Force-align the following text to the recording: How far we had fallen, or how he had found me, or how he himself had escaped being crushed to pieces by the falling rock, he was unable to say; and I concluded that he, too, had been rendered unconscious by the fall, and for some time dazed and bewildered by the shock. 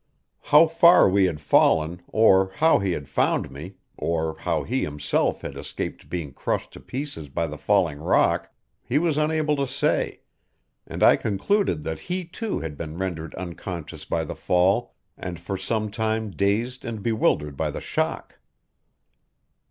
How 0.41 0.65
far 0.65 1.07
we 1.07 1.25
had 1.25 1.39
fallen, 1.39 2.01
or 2.07 2.53
how 2.55 2.79
he 2.79 2.93
had 2.93 3.07
found 3.07 3.51
me, 3.51 3.75
or 3.97 4.35
how 4.35 4.63
he 4.63 4.81
himself 4.81 5.41
had 5.41 5.55
escaped 5.55 6.09
being 6.09 6.33
crushed 6.33 6.71
to 6.73 6.79
pieces 6.79 7.29
by 7.29 7.45
the 7.45 7.55
falling 7.55 7.99
rock, 7.99 8.49
he 8.81 8.97
was 8.97 9.19
unable 9.19 9.55
to 9.57 9.67
say; 9.67 10.21
and 10.87 11.03
I 11.03 11.17
concluded 11.17 11.83
that 11.83 11.99
he, 12.09 12.25
too, 12.25 12.57
had 12.61 12.77
been 12.77 12.97
rendered 12.97 13.35
unconscious 13.35 14.03
by 14.03 14.23
the 14.23 14.33
fall, 14.35 14.95
and 15.19 15.39
for 15.39 15.55
some 15.55 15.91
time 15.91 16.31
dazed 16.31 16.83
and 16.83 17.03
bewildered 17.03 17.55
by 17.55 17.69
the 17.69 17.79
shock. 17.79 18.39